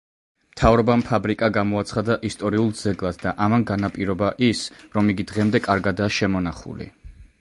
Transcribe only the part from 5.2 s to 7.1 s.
დღემდე კარგადაა შემონახული.